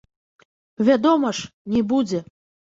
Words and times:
Вядома 0.87 1.29
ж, 1.41 1.51
не 1.75 1.85
будзе. 1.93 2.25